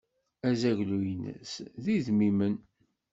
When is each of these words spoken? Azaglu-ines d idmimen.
Azaglu-ines 0.49 1.53
d 1.83 1.85
idmimen. 1.95 2.55